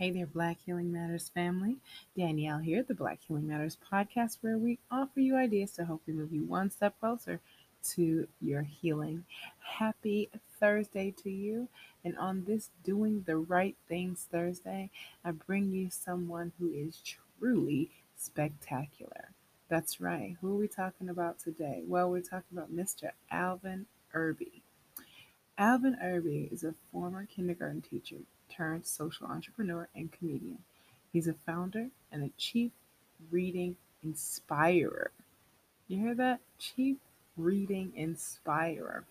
[0.00, 1.76] Hey there, Black Healing Matters family.
[2.16, 6.32] Danielle here, the Black Healing Matters podcast, where we offer you ideas to hopefully move
[6.32, 7.38] you one step closer
[7.90, 9.24] to your healing.
[9.58, 11.68] Happy Thursday to you.
[12.02, 14.88] And on this Doing the Right Things Thursday,
[15.22, 17.02] I bring you someone who is
[17.38, 19.32] truly spectacular.
[19.68, 20.34] That's right.
[20.40, 21.82] Who are we talking about today?
[21.86, 23.10] Well, we're talking about Mr.
[23.30, 24.62] Alvin Irby.
[25.58, 28.16] Alvin Irby is a former kindergarten teacher
[28.50, 30.58] turned social entrepreneur and comedian.
[31.12, 32.72] He's a founder and a chief
[33.30, 35.10] reading inspirer.
[35.88, 36.40] You hear that?
[36.58, 36.96] Chief
[37.36, 39.04] reading inspirer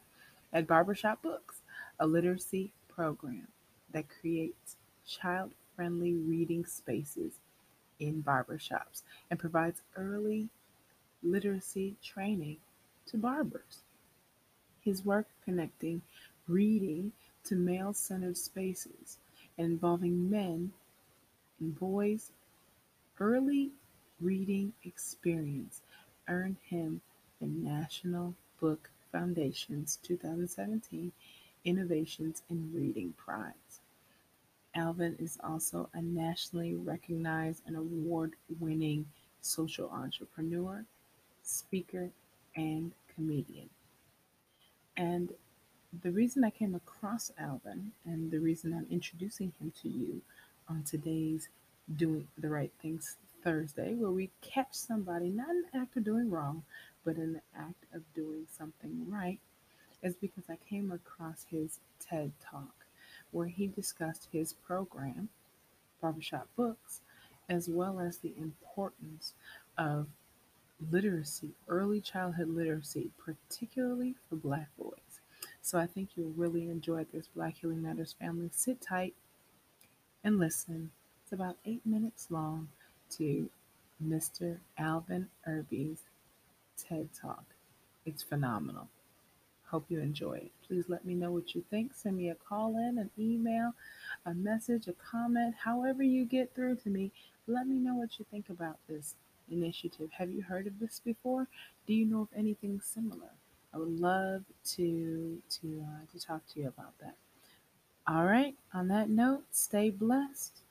[0.53, 1.61] at Barbershop Books,
[1.99, 3.47] a literacy program
[3.91, 4.75] that creates
[5.07, 7.33] child friendly reading spaces
[7.99, 10.49] in barbershops and provides early
[11.23, 12.57] literacy training
[13.07, 13.83] to barbers.
[14.81, 16.01] His work connecting
[16.47, 17.11] reading
[17.45, 19.17] to male centered spaces
[19.59, 20.71] involving men
[21.59, 22.31] and boys'
[23.19, 23.69] early
[24.21, 25.81] reading experience
[26.29, 27.01] earned him
[27.41, 31.11] the National Book Foundation's 2017
[31.65, 33.81] Innovations in Reading Prize.
[34.75, 39.05] Alvin is also a nationally recognized and award winning
[39.41, 40.85] social entrepreneur,
[41.43, 42.09] speaker,
[42.55, 43.69] and comedian.
[44.95, 45.33] And
[45.91, 50.21] the reason I came across Alvin and the reason I'm introducing him to you
[50.67, 51.49] on today's
[51.95, 56.29] Doing the Right Things Thursday, where we catch somebody not in the act of doing
[56.29, 56.63] wrong,
[57.03, 59.39] but in the act of doing something right,
[60.03, 62.85] is because I came across his TED Talk,
[63.31, 65.29] where he discussed his program,
[66.01, 67.01] Barbershop Books,
[67.49, 69.33] as well as the importance
[69.75, 70.05] of
[70.91, 75.08] literacy, early childhood literacy, particularly for Black boys.
[75.69, 78.49] So I think you'll really enjoy this Black Healing Matters family.
[78.51, 79.13] Sit tight
[80.23, 80.89] and listen.
[81.21, 82.69] It's about eight minutes long
[83.17, 83.51] to
[84.03, 84.57] Mr.
[84.79, 85.99] Alvin Irby's
[86.75, 87.43] TED Talk.
[88.03, 88.87] It's phenomenal.
[89.67, 90.51] Hope you enjoy it.
[90.67, 91.93] Please let me know what you think.
[91.93, 93.75] Send me a call in, an email,
[94.25, 97.11] a message, a comment, however you get through to me.
[97.45, 99.13] Let me know what you think about this
[99.51, 100.09] initiative.
[100.17, 101.47] Have you heard of this before?
[101.85, 103.29] Do you know of anything similar?
[103.73, 104.43] I would love
[104.75, 107.15] to to uh, to talk to you about that.
[108.07, 108.55] All right.
[108.73, 110.61] On that note, stay blessed,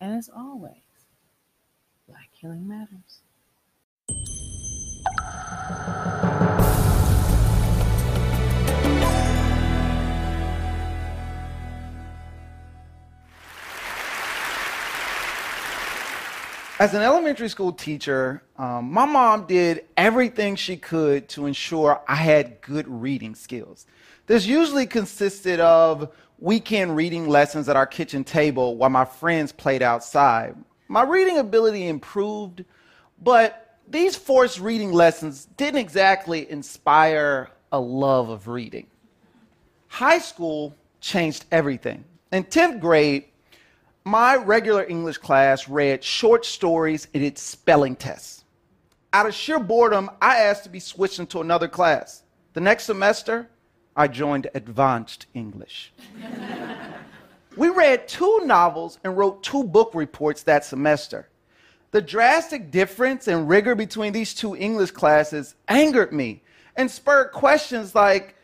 [0.00, 0.82] and as always,
[2.08, 3.20] Black Healing Matters.
[16.82, 22.16] As an elementary school teacher, um, my mom did everything she could to ensure I
[22.16, 23.86] had good reading skills.
[24.26, 29.80] This usually consisted of weekend reading lessons at our kitchen table while my friends played
[29.80, 30.56] outside.
[30.88, 32.64] My reading ability improved,
[33.22, 38.88] but these forced reading lessons didn't exactly inspire a love of reading.
[39.86, 42.02] High school changed everything.
[42.32, 43.26] In 10th grade,
[44.04, 48.44] my regular English class read short stories and its spelling tests.
[49.12, 52.22] Out of sheer boredom, I asked to be switched into another class.
[52.54, 53.48] The next semester,
[53.94, 55.92] I joined advanced English.
[57.56, 61.28] we read two novels and wrote two book reports that semester.
[61.90, 66.42] The drastic difference and rigor between these two English classes angered me
[66.74, 68.34] and spurred questions like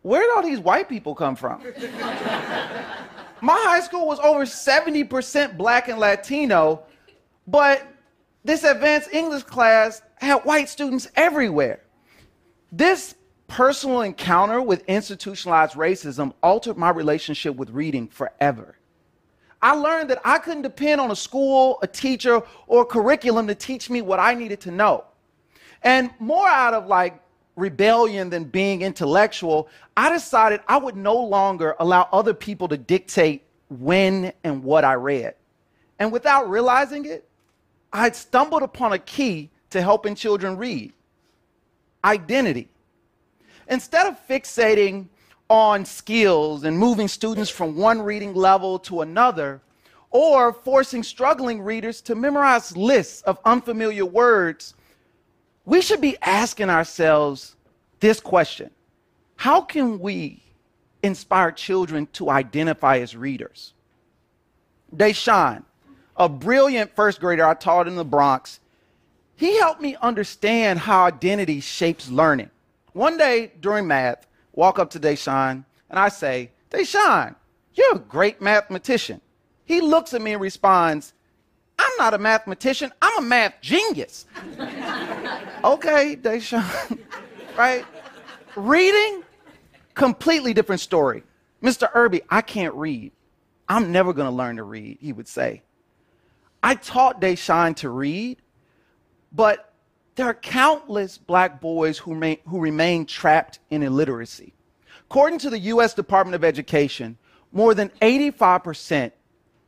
[0.00, 1.62] where did all these white people come from?
[3.42, 6.84] My high school was over 70% black and Latino,
[7.48, 7.84] but
[8.44, 11.82] this advanced English class had white students everywhere.
[12.70, 13.16] This
[13.48, 18.78] personal encounter with institutionalized racism altered my relationship with reading forever.
[19.60, 23.56] I learned that I couldn't depend on a school, a teacher, or a curriculum to
[23.56, 25.02] teach me what I needed to know.
[25.82, 27.20] And more out of like
[27.56, 33.42] rebellion than being intellectual, I decided I would no longer allow other people to dictate
[33.68, 35.34] when and what I read.
[35.98, 37.28] And without realizing it,
[37.92, 40.92] I had stumbled upon a key to helping children read
[42.04, 42.68] identity.
[43.68, 45.06] Instead of fixating
[45.48, 49.60] on skills and moving students from one reading level to another,
[50.10, 54.74] or forcing struggling readers to memorize lists of unfamiliar words
[55.64, 57.56] we should be asking ourselves
[58.00, 58.70] this question
[59.36, 60.42] How can we
[61.02, 63.74] inspire children to identify as readers?
[64.94, 65.64] Deshaun,
[66.16, 68.60] a brilliant first grader I taught in the Bronx,
[69.36, 72.50] he helped me understand how identity shapes learning.
[72.92, 77.34] One day during math, walk up to Deshaun and I say, Deshaun,
[77.74, 79.20] you're a great mathematician.
[79.64, 81.14] He looks at me and responds,
[81.78, 84.26] I'm not a mathematician, I'm a math genius.
[85.64, 86.98] okay, Deshaun,
[87.56, 87.84] right?
[88.56, 89.22] Reading,
[89.94, 91.22] completely different story.
[91.62, 91.88] Mr.
[91.94, 93.12] Irby, I can't read.
[93.68, 95.62] I'm never going to learn to read, he would say.
[96.62, 98.38] I taught Deshaun to read,
[99.32, 99.72] but
[100.14, 102.14] there are countless black boys who,
[102.46, 104.52] who remain trapped in illiteracy.
[105.08, 105.94] According to the U.S.
[105.94, 107.16] Department of Education,
[107.52, 109.12] more than 85%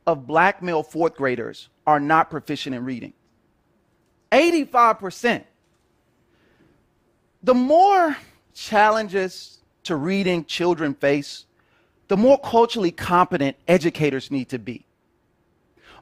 [0.07, 3.13] of black male fourth graders are not proficient in reading.
[4.31, 5.43] 85%.
[7.45, 8.17] The more
[8.55, 11.45] challenges to reading children face,
[12.07, 14.83] the more culturally competent educators need to be.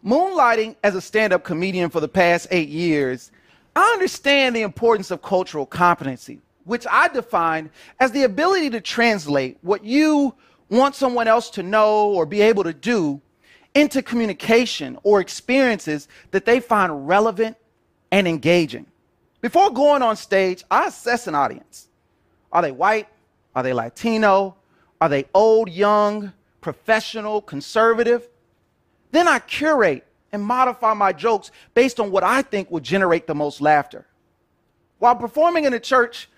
[0.06, 3.30] Moonlighting as a stand up comedian for the past eight years,
[3.75, 9.57] I understand the importance of cultural competency, which I define as the ability to translate
[9.63, 10.36] what you
[10.69, 13.19] want someone else to know or be able to do
[13.75, 17.57] into communication or experiences that they find relevant
[18.13, 18.86] and engaging.
[19.44, 21.90] Before going on stage, I assess an audience.
[22.50, 23.10] Are they white?
[23.54, 24.56] Are they Latino?
[25.01, 26.31] Are they old, young,
[26.62, 28.30] professional, conservative?
[29.12, 33.36] Then I curate and modify my jokes based on what I think will generate the
[33.36, 34.07] most laughter.
[35.00, 36.30] While performing in a church,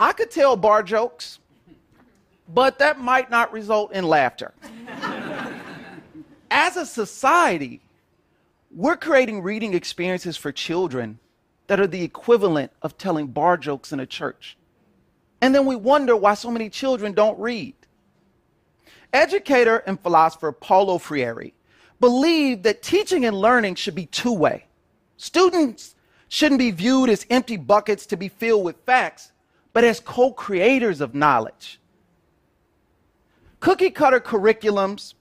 [0.00, 1.40] I could tell bar jokes,
[2.48, 4.54] but that might not result in laughter.
[6.50, 7.82] As a society,
[8.74, 11.18] we're creating reading experiences for children
[11.68, 14.56] that are the equivalent of telling bar jokes in a church.
[15.40, 17.74] And then we wonder why so many children don't read.
[19.12, 21.52] Educator and philosopher Paulo Freire
[22.00, 24.66] believed that teaching and learning should be two way.
[25.16, 25.94] Students
[26.28, 29.32] shouldn't be viewed as empty buckets to be filled with facts,
[29.72, 31.80] but as co creators of knowledge.
[33.60, 35.14] Cookie cutter curriculums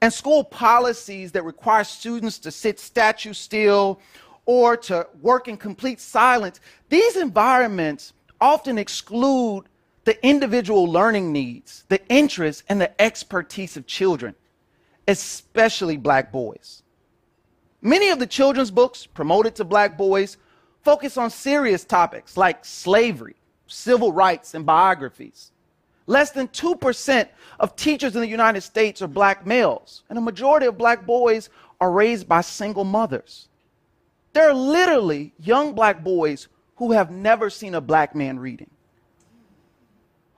[0.00, 4.00] and school policies that require students to sit statue still
[4.46, 9.64] or to work in complete silence, these environments often exclude
[10.04, 14.34] the individual learning needs, the interests, and the expertise of children,
[15.06, 16.82] especially black boys.
[17.82, 20.36] Many of the children's books promoted to black boys
[20.82, 23.36] focus on serious topics like slavery,
[23.66, 25.52] civil rights, and biographies.
[26.06, 27.28] Less than 2%
[27.60, 31.50] of teachers in the United States are black males, and a majority of black boys
[31.80, 33.48] are raised by single mothers.
[34.32, 38.70] There are literally young black boys who have never seen a black man reading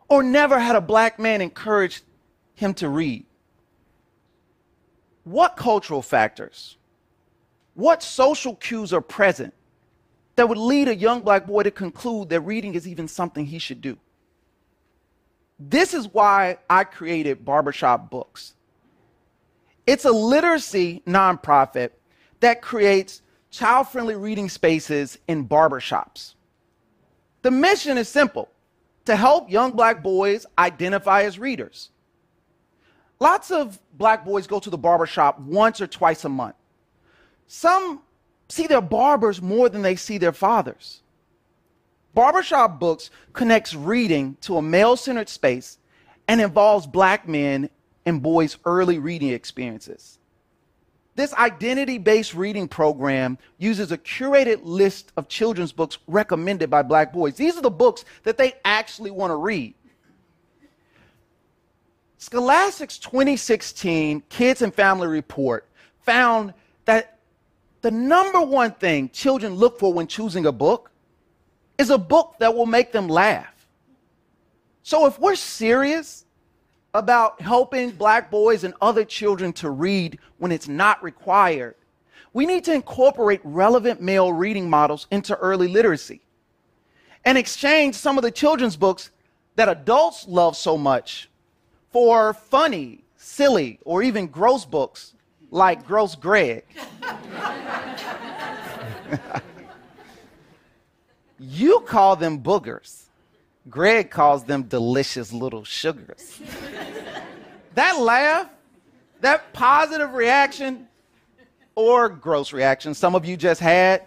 [0.09, 2.03] or never had a black man encourage
[2.55, 3.25] him to read.
[5.25, 6.77] What cultural factors,
[7.75, 9.55] what social cues are present
[10.37, 13.59] that would lead a young black boy to conclude that reading is even something he
[13.59, 13.99] should do?
[15.59, 18.55] This is why I created Barbershop Books.
[19.87, 21.91] It's a literacy nonprofit
[22.41, 23.23] that creates
[23.53, 26.35] child friendly reading spaces in barbershops.
[27.43, 28.49] The mission is simple
[29.05, 31.91] to help young black boys identify as readers.
[33.21, 36.57] Lots of black boys go to the barbershop once or twice a month.
[37.47, 38.01] Some
[38.49, 41.03] see their barbers more than they see their fathers.
[42.15, 45.79] Barbershop Books connects reading to a male centered space
[46.27, 47.71] and involves black men
[48.05, 50.19] and boys' early reading experiences.
[51.15, 57.13] This identity based reading program uses a curated list of children's books recommended by black
[57.13, 57.35] boys.
[57.35, 59.75] These are the books that they actually want to read.
[62.17, 65.69] Scholastic's 2016 Kids and Family Report
[66.01, 66.55] found
[66.87, 67.19] that
[67.83, 70.91] the number one thing children look for when choosing a book
[71.79, 73.67] is a book that will make them laugh.
[74.83, 76.25] So if we're serious
[76.95, 81.75] about helping black boys and other children to read when it's not required,
[82.33, 86.21] we need to incorporate relevant male reading models into early literacy
[87.25, 89.11] and exchange some of the children's books
[89.57, 91.29] that adults love so much
[91.91, 95.15] for funny, silly, or even gross books
[95.51, 96.65] like Gross Greg.
[101.39, 103.02] you call them boogers.
[103.71, 106.41] Greg calls them delicious little sugars.
[107.75, 108.49] that laugh,
[109.21, 110.89] that positive reaction,
[111.75, 114.03] or gross reaction some of you just had,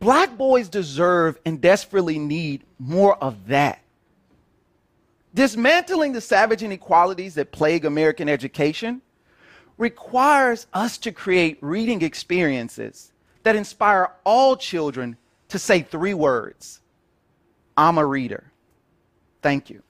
[0.00, 3.80] black boys deserve and desperately need more of that.
[5.34, 9.02] Dismantling the savage inequalities that plague American education
[9.76, 13.12] requires us to create reading experiences
[13.42, 15.16] that inspire all children
[15.48, 16.80] to say three words
[17.76, 18.44] I'm a reader.
[19.42, 19.82] Thank you.